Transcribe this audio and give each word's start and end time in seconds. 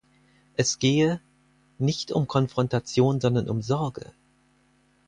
Es 0.55 0.79
gehe 0.79 1.21
„nicht 1.77 2.11
um 2.11 2.25
Konfrontation 2.27 3.21
sondern 3.21 3.47
um 3.51 3.61
Sorge“. 3.61 4.13